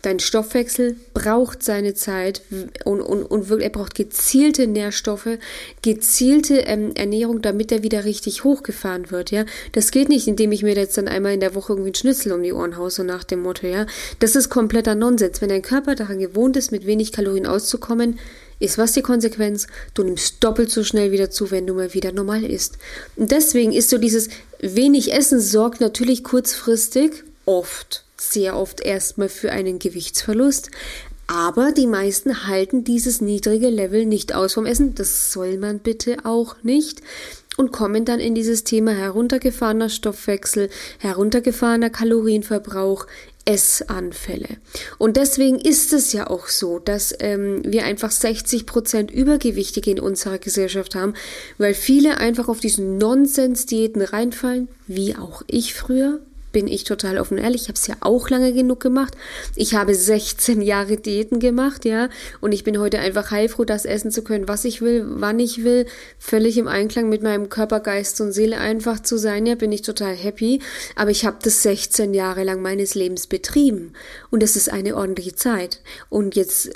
Dein 0.07 0.21
Stoffwechsel 0.21 0.95
braucht 1.15 1.65
seine 1.65 1.93
Zeit 1.95 2.41
und, 2.85 3.01
und, 3.01 3.25
und 3.25 3.49
wirklich, 3.49 3.67
er 3.67 3.73
braucht 3.73 3.97
gezielte 3.97 4.69
Nährstoffe, 4.69 5.39
gezielte 5.83 6.59
ähm, 6.59 6.93
Ernährung, 6.95 7.43
damit 7.43 7.73
er 7.73 7.83
wieder 7.83 8.05
richtig 8.05 8.45
hochgefahren 8.45 9.11
wird, 9.11 9.33
ja. 9.33 9.45
Das 9.73 9.91
geht 9.91 10.09
nicht, 10.09 10.29
indem 10.29 10.53
ich 10.53 10.63
mir 10.63 10.77
jetzt 10.77 10.97
dann 10.97 11.09
einmal 11.09 11.35
in 11.35 11.41
der 11.41 11.57
Woche 11.57 11.73
irgendwie 11.73 11.89
einen 11.89 11.97
Schnitzel 11.97 12.31
um 12.31 12.45
die 12.45 12.53
Ohren 12.53 12.77
haue, 12.77 12.89
so 12.89 13.03
nach 13.03 13.25
dem 13.25 13.43
Motto, 13.43 13.67
ja. 13.67 13.85
Das 14.21 14.37
ist 14.37 14.49
kompletter 14.49 14.95
Nonsens. 14.95 15.43
Wenn 15.43 15.49
dein 15.49 15.63
Körper 15.63 15.97
daran 15.97 16.21
gewohnt 16.21 16.57
ist, 16.57 16.71
mit 16.71 16.87
wenig 16.87 17.11
Kalorien 17.11 17.47
auszukommen, 17.49 18.21
ist 18.61 18.79
was 18.79 18.93
die 18.93 19.03
Konsequenz? 19.03 19.67
Du 19.95 20.05
nimmst 20.05 20.37
doppelt 20.39 20.71
so 20.71 20.85
schnell 20.85 21.11
wieder 21.11 21.33
zu, 21.33 21.51
wenn 21.51 21.67
du 21.67 21.75
mal 21.75 21.95
wieder 21.95 22.13
normal 22.13 22.45
isst. 22.45 22.79
Und 23.17 23.33
deswegen 23.33 23.73
ist 23.73 23.91
so 23.91 23.99
dieses 23.99 24.29
wenig 24.61 25.13
Essen 25.13 25.41
sorgt 25.41 25.81
natürlich 25.81 26.23
kurzfristig 26.23 27.25
oft, 27.47 28.05
sehr 28.17 28.57
oft 28.57 28.81
erstmal 28.81 29.29
für 29.29 29.51
einen 29.51 29.79
Gewichtsverlust. 29.79 30.71
Aber 31.29 31.73
die 31.73 31.89
meisten 31.89 32.47
halten 32.47 32.85
dieses 32.85 33.21
niedrige 33.21 33.69
Level 33.69 34.07
nicht 34.07 34.35
aus 34.35 34.55
vom 34.55 34.67
Essen. 34.67 34.95
Das 34.95 35.33
soll 35.33 35.59
man 35.59 35.81
bitte 35.81 36.19
auch 36.25 36.57
nicht 36.63 37.03
und 37.57 37.73
kommen 37.73 38.05
dann 38.05 38.21
in 38.21 38.35
dieses 38.35 38.65
Thema 38.65 38.93
heruntergefahrener 38.93 39.89
Stoffwechsel, 39.89 40.69
heruntergefahrener 40.99 41.91
Kalorienverbrauch, 41.91 43.07
Essanfälle. 43.45 44.49
Und 44.99 45.17
deswegen 45.17 45.59
ist 45.59 45.93
es 45.93 46.13
ja 46.13 46.29
auch 46.29 46.49
so, 46.49 46.81
dass 46.81 47.15
ähm, 47.21 47.63
wir 47.65 47.85
einfach 47.85 48.11
60 48.11 48.67
Prozent 48.67 49.11
Übergewichtige 49.11 49.93
in 49.93 50.01
unserer 50.01 50.39
Gesellschaft 50.39 50.95
haben, 50.95 51.15
weil 51.57 51.75
viele 51.75 52.19
einfach 52.19 52.49
auf 52.49 52.61
diesen 52.61 52.99
Nonsens-Diäten 52.99 54.03
reinfallen, 54.03 54.69
wie 54.87 55.17
auch 55.17 55.43
ich 55.47 55.75
früher 55.75 56.21
bin 56.57 56.69
ich 56.69 56.85
total 56.85 57.19
offen 57.19 57.37
und 57.37 57.45
ehrlich. 57.45 57.65
Ich 57.65 57.69
habe 57.69 57.77
es 57.77 57.87
ja 57.87 57.97
auch 58.01 58.31
lange 58.31 58.51
genug 58.55 58.81
gemacht. 58.81 59.15
Ich 59.57 59.75
habe 59.75 59.95
16 59.95 60.63
Jahre 60.63 60.97
Diäten 60.97 61.39
gemacht, 61.39 61.85
ja. 61.85 62.09
Und 62.41 62.53
ich 62.53 62.65
bin 62.65 62.79
heute 62.79 62.99
einfach 62.99 63.31
heilfroh, 63.31 63.67
das 63.67 63.85
essen 63.85 64.11
zu 64.11 64.25
können, 64.25 64.49
was 64.49 64.65
ich 64.65 64.81
will, 64.81 65.05
wann 65.07 65.39
ich 65.39 65.65
will. 65.65 65.85
Völlig 66.19 66.57
im 66.57 66.67
Einklang 66.67 67.11
mit 67.11 67.23
meinem 67.23 67.51
Körper, 67.51 67.81
Geist 67.81 68.23
und 68.23 68.33
Seele 68.33 68.57
einfach 68.57 69.01
zu 69.01 69.19
sein. 69.19 69.45
Ja, 69.45 69.55
bin 69.55 69.71
ich 69.71 69.83
total 69.83 70.15
happy. 70.15 70.61
Aber 70.95 71.11
ich 71.11 71.27
habe 71.27 71.37
das 71.43 71.63
16 71.63 72.15
Jahre 72.15 72.43
lang 72.43 72.63
meines 72.63 72.95
Lebens 72.95 73.27
betrieben. 73.27 73.93
Und 74.31 74.43
das 74.43 74.57
ist 74.57 74.73
eine 74.73 74.97
ordentliche 74.97 75.35
Zeit. 75.35 75.83
Und 76.09 76.37
jetzt 76.37 76.71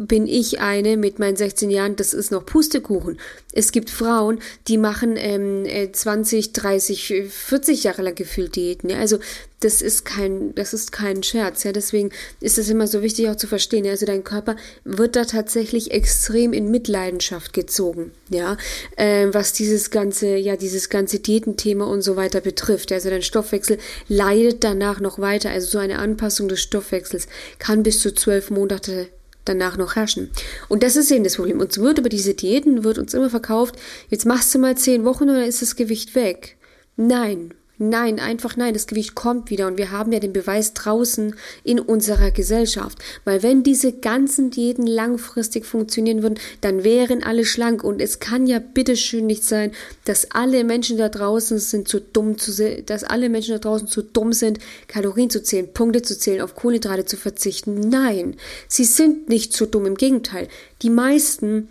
bin 0.00 0.26
ich 0.26 0.60
eine 0.60 0.96
mit 0.96 1.18
meinen 1.18 1.36
16 1.36 1.68
Jahren, 1.68 1.94
das 1.94 2.14
ist 2.14 2.30
noch 2.30 2.46
Pustekuchen. 2.46 3.20
Es 3.52 3.70
gibt 3.70 3.90
Frauen, 3.90 4.38
die 4.66 4.78
machen 4.78 5.16
ähm, 5.18 5.66
20, 5.92 6.54
30, 6.54 7.26
40 7.28 7.84
Jahre 7.84 8.00
lang 8.00 8.14
gefühlt 8.14 8.56
Diäten. 8.56 8.88
Ja? 8.88 8.98
Also 8.98 9.18
das 9.60 9.82
ist 9.82 10.06
kein, 10.06 10.54
das 10.54 10.72
ist 10.72 10.90
kein 10.90 11.22
Scherz. 11.22 11.64
Ja, 11.64 11.72
deswegen 11.72 12.12
ist 12.40 12.56
es 12.56 12.70
immer 12.70 12.86
so 12.86 13.02
wichtig 13.02 13.28
auch 13.28 13.36
zu 13.36 13.46
verstehen. 13.46 13.84
Ja? 13.84 13.90
Also 13.90 14.06
dein 14.06 14.24
Körper 14.24 14.56
wird 14.84 15.16
da 15.16 15.26
tatsächlich 15.26 15.90
extrem 15.90 16.54
in 16.54 16.70
Mitleidenschaft 16.70 17.52
gezogen. 17.52 18.12
Ja, 18.30 18.56
äh, 18.96 19.26
was 19.32 19.52
dieses 19.52 19.90
ganze, 19.90 20.34
ja 20.36 20.56
dieses 20.56 20.88
ganze 20.88 21.18
Diätenthema 21.18 21.84
und 21.84 22.00
so 22.00 22.16
weiter 22.16 22.40
betrifft. 22.40 22.90
Also 22.90 23.10
dein 23.10 23.22
Stoffwechsel 23.22 23.76
leidet 24.08 24.64
danach 24.64 24.98
noch 25.00 25.18
weiter. 25.18 25.50
Also 25.50 25.72
so 25.72 25.78
eine 25.78 25.98
Anpassung 25.98 26.48
des 26.48 26.62
Stoffwechsels 26.62 27.26
kann 27.58 27.82
bis 27.82 28.00
zu 28.00 28.14
zwölf 28.14 28.48
Monate 28.48 29.08
danach 29.50 29.76
noch 29.76 29.96
herrschen. 29.96 30.30
Und 30.68 30.82
das 30.82 30.96
ist 30.96 31.10
eben 31.10 31.24
das 31.24 31.36
Problem. 31.36 31.60
Uns 31.60 31.78
wird 31.78 31.98
über 31.98 32.08
diese 32.08 32.34
Diäten, 32.34 32.84
wird 32.84 32.98
uns 32.98 33.14
immer 33.14 33.30
verkauft, 33.30 33.76
jetzt 34.08 34.26
machst 34.26 34.54
du 34.54 34.58
mal 34.58 34.76
zehn 34.76 35.04
Wochen 35.04 35.28
und 35.28 35.34
dann 35.34 35.44
ist 35.44 35.62
das 35.62 35.76
Gewicht 35.76 36.14
weg. 36.14 36.56
Nein, 36.96 37.54
Nein, 37.82 38.20
einfach 38.20 38.58
nein, 38.58 38.74
das 38.74 38.86
Gewicht 38.86 39.14
kommt 39.14 39.48
wieder 39.48 39.66
und 39.66 39.78
wir 39.78 39.90
haben 39.90 40.12
ja 40.12 40.20
den 40.20 40.34
Beweis 40.34 40.74
draußen 40.74 41.34
in 41.64 41.80
unserer 41.80 42.30
Gesellschaft. 42.30 42.98
Weil 43.24 43.42
wenn 43.42 43.62
diese 43.62 43.90
ganzen 43.90 44.50
Diäten 44.50 44.86
langfristig 44.86 45.64
funktionieren 45.64 46.22
würden, 46.22 46.38
dann 46.60 46.84
wären 46.84 47.22
alle 47.22 47.46
schlank 47.46 47.82
und 47.82 48.02
es 48.02 48.20
kann 48.20 48.46
ja 48.46 48.58
bitteschön 48.58 49.24
nicht 49.24 49.44
sein, 49.44 49.72
dass 50.04 50.30
alle 50.30 50.62
Menschen 50.62 50.98
da 50.98 51.08
draußen 51.08 51.58
sind 51.58 51.88
zu 51.88 52.00
dumm 52.02 52.36
zu 52.36 52.50
dass 52.84 53.02
alle 53.02 53.30
Menschen 53.30 53.54
da 53.54 53.58
draußen 53.58 53.88
zu 53.88 54.02
dumm 54.02 54.34
sind, 54.34 54.58
Kalorien 54.86 55.30
zu 55.30 55.42
zählen, 55.42 55.72
Punkte 55.72 56.02
zu 56.02 56.18
zählen, 56.18 56.42
auf 56.42 56.54
Kohlenhydrate 56.54 57.06
zu 57.06 57.16
verzichten. 57.16 57.88
Nein, 57.88 58.36
sie 58.68 58.84
sind 58.84 59.30
nicht 59.30 59.54
zu 59.54 59.64
dumm, 59.64 59.86
im 59.86 59.96
Gegenteil. 59.96 60.48
Die 60.82 60.90
meisten 60.90 61.70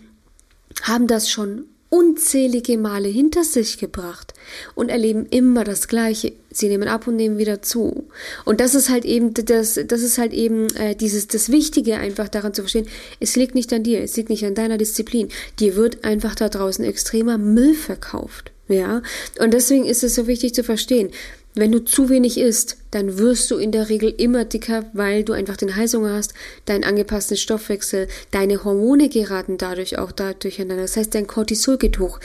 haben 0.82 1.06
das 1.06 1.30
schon 1.30 1.66
unzählige 1.90 2.78
Male 2.78 3.08
hinter 3.08 3.42
sich 3.42 3.76
gebracht 3.76 4.32
und 4.74 4.88
erleben 4.88 5.26
immer 5.30 5.64
das 5.64 5.88
Gleiche. 5.88 6.32
Sie 6.50 6.68
nehmen 6.68 6.88
ab 6.88 7.06
und 7.08 7.16
nehmen 7.16 7.36
wieder 7.36 7.62
zu. 7.62 8.08
Und 8.44 8.60
das 8.60 8.74
ist 8.74 8.88
halt 8.88 9.04
eben 9.04 9.34
das, 9.34 9.78
das 9.86 10.00
ist 10.00 10.16
halt 10.16 10.32
eben 10.32 10.68
äh, 10.76 10.94
dieses 10.94 11.26
das 11.26 11.50
Wichtige 11.50 11.96
einfach 11.96 12.28
daran 12.28 12.54
zu 12.54 12.62
verstehen. 12.62 12.86
Es 13.18 13.34
liegt 13.34 13.56
nicht 13.56 13.72
an 13.72 13.82
dir, 13.82 14.02
es 14.02 14.16
liegt 14.16 14.30
nicht 14.30 14.44
an 14.44 14.54
deiner 14.54 14.78
Disziplin. 14.78 15.28
Dir 15.58 15.74
wird 15.74 16.04
einfach 16.04 16.36
da 16.36 16.48
draußen 16.48 16.84
extremer 16.84 17.38
Müll 17.38 17.74
verkauft. 17.74 18.52
Ja, 18.68 19.02
und 19.40 19.52
deswegen 19.52 19.84
ist 19.84 20.04
es 20.04 20.14
so 20.14 20.28
wichtig 20.28 20.54
zu 20.54 20.62
verstehen. 20.62 21.10
Wenn 21.60 21.72
du 21.72 21.84
zu 21.84 22.08
wenig 22.08 22.38
isst, 22.38 22.78
dann 22.90 23.18
wirst 23.18 23.50
du 23.50 23.58
in 23.58 23.70
der 23.70 23.90
Regel 23.90 24.08
immer 24.16 24.46
dicker, 24.46 24.86
weil 24.94 25.24
du 25.24 25.34
einfach 25.34 25.58
den 25.58 25.76
Heißhunger 25.76 26.14
hast, 26.14 26.32
deinen 26.64 26.84
angepassten 26.84 27.36
Stoffwechsel, 27.36 28.08
deine 28.30 28.64
Hormone 28.64 29.10
geraten 29.10 29.58
dadurch 29.58 29.98
auch 29.98 30.10
da 30.10 30.32
durcheinander. 30.32 30.84
Das 30.84 30.96
heißt, 30.96 31.14
dein 31.14 31.26
Cortisol 31.26 31.76
geht 31.76 31.98
hoch. 31.98 32.18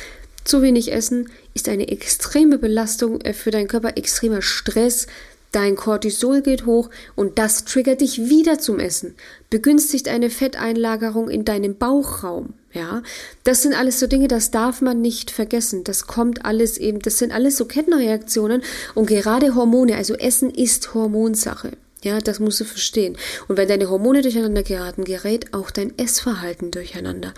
Zu 0.45 0.61
wenig 0.61 0.89
Essen 0.93 1.29
ist 1.53 1.67
eine 1.67 1.89
extreme 1.89 2.57
Belastung 2.57 3.19
äh, 3.19 3.33
für 3.33 3.51
deinen 3.51 3.67
Körper, 3.67 3.97
extremer 3.97 4.41
Stress, 4.41 5.07
Dein 5.51 5.75
Cortisol 5.77 6.41
geht 6.41 6.65
hoch 6.65 6.89
und 7.15 7.37
das 7.37 7.63
triggert 7.63 8.01
dich 8.01 8.29
wieder 8.29 8.59
zum 8.59 8.77
Essen, 8.77 9.15
begünstigt 9.49 10.09
eine 10.09 10.29
Fetteinlagerung 10.29 11.29
in 11.29 11.45
deinem 11.45 11.77
Bauchraum. 11.77 12.55
Ja, 12.75 13.03
das 13.45 13.61
sind 13.61 13.73
alles 13.73 14.01
so 14.01 14.07
Dinge, 14.07 14.27
das 14.27 14.51
darf 14.51 14.81
man 14.81 14.99
nicht 14.99 15.31
vergessen. 15.31 15.85
Das 15.85 16.07
kommt 16.07 16.43
alles 16.43 16.77
eben, 16.77 16.99
das 16.99 17.17
sind 17.19 17.31
alles 17.31 17.55
so 17.55 17.63
Kettenreaktionen 17.63 18.61
und 18.95 19.05
gerade 19.07 19.55
Hormone, 19.55 19.95
also 19.95 20.13
Essen 20.15 20.49
ist 20.49 20.93
Hormonsache. 20.93 21.71
Ja, 22.03 22.19
das 22.19 22.41
musst 22.41 22.59
du 22.59 22.65
verstehen. 22.65 23.17
Und 23.47 23.55
wenn 23.55 23.69
deine 23.69 23.89
Hormone 23.89 24.21
durcheinander 24.21 24.61
geraten, 24.61 25.05
gerät 25.05 25.53
auch 25.53 25.71
dein 25.71 25.97
Essverhalten 25.97 26.69
durcheinander. 26.69 27.33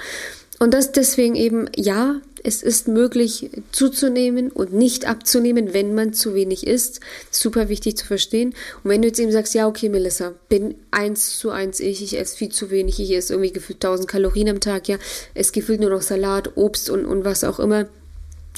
Und 0.60 0.74
das 0.74 0.92
deswegen 0.92 1.36
eben, 1.36 1.70
ja, 1.76 2.20
es 2.44 2.64
ist 2.64 2.88
möglich 2.88 3.50
zuzunehmen 3.72 4.52
und 4.52 4.74
nicht 4.74 5.08
abzunehmen, 5.08 5.74
wenn 5.74 5.94
man 5.94 6.14
zu 6.14 6.34
wenig 6.34 6.66
isst. 6.66 7.00
Super 7.30 7.70
wichtig 7.70 7.98
zu 7.98 8.06
verstehen. 8.06 8.56
Und 8.84 8.90
wenn 8.90 9.02
du 9.02 9.08
jetzt 9.08 9.20
eben 9.20 9.32
sagst, 9.32 9.54
ja, 9.54 9.68
okay, 9.68 9.90
Melissa, 9.90 10.34
bin 10.50 10.76
eins 10.90 11.38
zu 11.38 11.50
eins 11.50 11.80
ich, 11.80 12.02
ich 12.02 12.18
esse 12.18 12.38
viel 12.38 12.50
zu 12.50 12.72
wenig, 12.72 13.00
ich 13.00 13.12
esse 13.12 13.34
irgendwie 13.34 13.52
gefühlt 13.52 13.84
1000 13.84 14.08
Kalorien 14.08 14.50
am 14.50 14.60
Tag, 14.60 14.88
ja, 14.88 14.98
es 15.34 15.52
gefühlt 15.52 15.82
nur 15.82 15.90
noch 15.90 16.02
Salat, 16.02 16.56
Obst 16.56 16.90
und, 16.90 17.06
und 17.06 17.26
was 17.26 17.44
auch 17.44 17.60
immer 17.60 17.88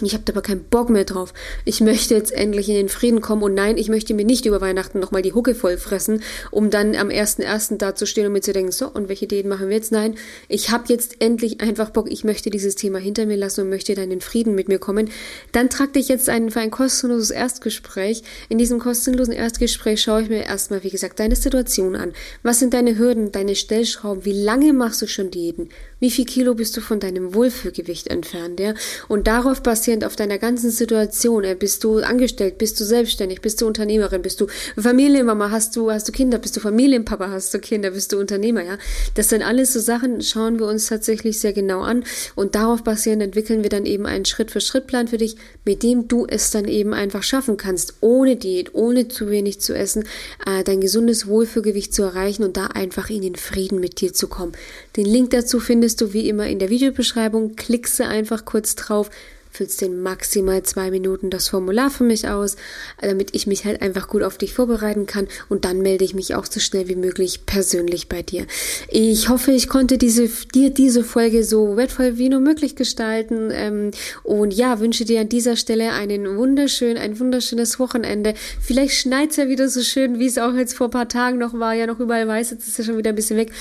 ich 0.06 0.14
habe 0.14 0.24
aber 0.30 0.42
keinen 0.42 0.64
Bock 0.64 0.90
mehr 0.90 1.06
drauf. 1.06 1.34
Ich 1.66 1.82
möchte 1.82 2.14
jetzt 2.14 2.32
endlich 2.32 2.70
in 2.70 2.76
den 2.76 2.90
Frieden 2.90 3.22
kommen 3.22 3.44
und 3.44 3.54
nein, 3.54 3.78
ich 3.78 3.90
möchte 3.90 4.14
mir 4.14 4.26
nicht 4.26 4.46
über 4.46 4.62
Weihnachten 4.62 5.00
nochmal 5.00 5.22
die 5.22 5.34
Hucke 5.34 5.56
voll 5.56 5.78
fressen, 5.78 6.22
um 6.52 6.70
dann 6.70 6.96
am 6.96 7.10
1.1. 7.10 7.78
da 7.78 7.96
zu 7.96 8.06
stehen 8.06 8.28
und 8.28 8.34
mir 8.34 8.42
zu 8.42 8.54
denken, 8.54 8.72
so, 8.72 8.88
und 8.88 9.10
welche 9.10 9.26
Ideen 9.26 9.48
machen 9.48 9.70
wir 9.70 9.76
jetzt? 9.76 9.92
Nein, 9.92 10.16
ich 10.48 10.70
habe 10.72 10.86
jetzt 10.88 11.22
endlich 11.22 11.62
einfach 11.62 11.90
Bock, 11.90 12.12
ich 12.12 12.24
möchte 12.24 12.50
dieses 12.50 12.76
Thema 12.76 13.00
hinter 13.00 13.26
mir 13.26 13.38
lassen 13.38 13.62
und 13.62 13.70
möchte 13.70 13.96
dann 13.96 14.06
in 14.06 14.10
den 14.12 14.22
Frieden 14.22 14.56
mit 14.56 14.68
mir 14.68 14.80
kommen. 14.80 15.10
Dann 15.52 15.70
trag 15.70 15.94
dich 15.94 16.08
jetzt 16.08 16.30
ein, 16.30 16.52
für 16.52 16.60
ein 16.60 16.72
kostenloses 16.72 17.32
Erstgespräch. 17.32 18.24
In 18.50 18.58
diesem 18.58 18.80
kostenlosen 18.80 19.34
Erstgespräch 19.34 20.02
schaue 20.02 20.24
ich 20.24 20.30
mir 20.30 20.44
erstmal, 20.44 20.84
wie 20.84 20.90
gesagt, 20.90 21.20
deine 21.20 21.36
Situation 21.36 21.96
an. 21.96 22.14
Was 22.44 22.60
sind 22.60 22.74
deine 22.74 22.98
Hürden, 22.98 23.32
deine 23.32 23.56
Stellschrauben? 23.56 24.26
Wie 24.26 24.44
lange 24.44 24.74
machst 24.74 25.02
du 25.02 25.08
schon 25.08 25.32
Diäten? 25.32 25.70
Wie 26.00 26.12
viel 26.12 26.26
Kilo 26.26 26.56
bist 26.56 26.78
du 26.78 26.82
von 26.82 27.00
deinem 27.00 27.34
Wohlfühlgewicht 27.34 28.08
entfernt, 28.08 28.60
ja? 28.60 28.74
Und 29.10 29.28
darauf 29.28 29.62
basierend 29.62 30.06
auf 30.06 30.16
deiner 30.16 30.38
ganzen 30.38 30.72
Situation, 30.72 31.44
äh, 31.44 31.56
bist 31.56 31.84
du 31.84 31.98
angestellt, 31.98 32.58
bist 32.58 32.80
du 32.80 32.86
selbstständig, 32.86 33.42
bist 33.42 33.62
du 33.62 33.68
Unternehmerin, 33.68 34.22
bist 34.22 34.40
du 34.40 34.48
Familienmama, 34.78 35.52
hast 35.52 35.76
du, 35.76 35.92
hast 35.92 36.08
du 36.08 36.12
Kinder, 36.14 36.38
bist 36.38 36.56
du 36.56 36.62
Familienpapa, 36.62 37.30
hast 37.30 37.54
du 37.54 37.60
Kinder, 37.60 37.92
bist 37.92 38.14
du 38.14 38.20
Unternehmer, 38.20 38.64
ja? 38.64 38.78
Das 39.16 39.30
sind 39.30 39.42
alles 39.42 39.74
so 39.74 39.80
Sachen, 39.82 40.22
schauen 40.22 40.58
wir 40.60 40.68
uns 40.68 40.88
tatsächlich 40.88 41.40
sehr 41.40 41.52
genau 41.52 41.82
an 41.82 42.06
und 42.36 42.56
darauf 42.56 42.84
basierend 42.84 43.22
entwickeln 43.22 43.64
wir 43.64 43.70
dann 43.70 43.86
eben 43.86 44.06
einen 44.06 44.24
Schritt-für-Schritt-Plan 44.24 45.10
für 45.10 45.18
dich, 45.18 45.36
mit 45.66 45.84
dem 45.84 46.08
du 46.08 46.26
es 46.26 46.52
dann 46.52 46.66
eben 46.66 46.94
einfach 46.94 47.24
schaffen 47.24 47.58
kannst, 47.58 47.96
ohne 48.00 48.38
Diät, 48.38 48.74
ohne 48.74 49.10
zu 49.10 49.30
wenig 49.30 49.60
zu 49.60 49.74
essen, 49.74 50.06
äh, 50.46 50.64
dein 50.64 50.80
gesundes 50.80 51.28
Wohlfühlgewicht 51.28 51.94
zu 51.94 52.04
erreichen 52.04 52.44
und 52.44 52.56
da 52.56 52.68
einfach 52.68 53.10
in 53.10 53.22
den 53.22 53.36
Frieden 53.36 53.82
mit 53.82 54.00
dir 54.00 54.14
zu 54.14 54.28
kommen. 54.28 54.54
Den 54.96 55.06
Link 55.06 55.32
dazu 55.32 55.60
findest 55.60 55.89
du 55.96 56.14
wie 56.14 56.30
immer 56.30 56.48
in 56.48 56.60
der 56.60 56.70
Videobeschreibung. 56.70 57.56
Klickse 57.56 58.08
einfach 58.08 58.46
kurz 58.46 58.76
drauf 58.76 59.10
füllst 59.52 59.82
den 59.82 60.02
maximal 60.02 60.64
zwei 60.64 60.92
Minuten 60.92 61.30
das 61.30 61.50
Formular 61.50 61.90
für 61.90 62.04
mich 62.04 62.28
aus, 62.28 62.56
damit 63.02 63.36
ich 63.36 63.48
mich 63.48 63.66
halt 63.66 63.82
einfach 63.82 64.08
gut 64.08 64.24
auf 64.24 64.38
dich 64.38 64.54
vorbereiten 64.54 65.06
kann 65.06 65.28
und 65.50 65.66
dann 65.66 65.82
melde 65.82 66.06
ich 66.06 66.14
mich 66.14 66.36
auch 66.36 66.46
so 66.50 66.60
schnell 66.60 66.88
wie 66.88 66.96
möglich 66.96 67.46
persönlich 67.46 68.08
bei 68.08 68.22
dir. 68.22 68.46
Ich 68.88 69.30
hoffe, 69.30 69.52
ich 69.52 69.68
konnte 69.68 69.98
diese, 69.98 70.30
dir 70.54 70.70
diese 70.70 71.04
Folge 71.04 71.44
so 71.44 71.78
wertvoll 71.78 72.18
wie 72.18 72.30
nur 72.30 72.40
möglich 72.40 72.76
gestalten 72.76 73.50
ähm, 73.52 73.92
und 74.24 74.54
ja, 74.54 74.80
wünsche 74.80 75.06
dir 75.06 75.22
an 75.22 75.30
dieser 75.30 75.56
Stelle 75.56 75.92
einen 75.94 76.38
wunderschön, 76.38 76.98
ein 76.98 77.20
wunderschönes 77.20 77.80
Wochenende. 77.80 78.36
Vielleicht 78.62 78.94
schneit 78.94 79.32
es 79.32 79.38
ja 79.38 79.48
wieder 79.48 79.68
so 79.68 79.82
schön, 79.82 80.20
wie 80.20 80.28
es 80.28 80.38
auch 80.38 80.54
jetzt 80.54 80.76
vor 80.76 80.88
ein 80.88 80.92
paar 80.92 81.10
Tagen 81.10 81.38
noch 81.38 81.54
war, 81.54 81.74
ja 81.74 81.88
noch 81.88 82.00
überall 82.00 82.28
weiß, 82.28 82.52
jetzt 82.52 82.68
ist 82.68 82.78
ja 82.78 82.84
schon 82.84 82.98
wieder 82.98 83.10
ein 83.10 83.16
bisschen 83.16 83.38
weg. 83.38 83.52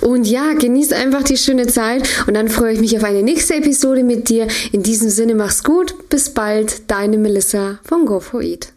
Und 0.00 0.26
ja, 0.26 0.52
genieß 0.52 0.92
einfach 0.92 1.24
die 1.24 1.36
schöne 1.36 1.66
Zeit 1.66 2.08
und 2.26 2.34
dann 2.34 2.48
freue 2.48 2.72
ich 2.72 2.80
mich 2.80 2.96
auf 2.96 3.04
eine 3.04 3.22
nächste 3.22 3.54
Episode 3.54 4.04
mit 4.04 4.28
dir. 4.28 4.46
In 4.72 4.82
diesem 4.82 5.10
Sinne, 5.16 5.34
mach's 5.34 5.64
gut, 5.64 6.10
bis 6.10 6.28
bald, 6.34 6.90
deine 6.90 7.16
Melissa 7.16 7.78
von 7.84 8.04
Go 8.04 8.20
for 8.20 8.42
Eat. 8.42 8.74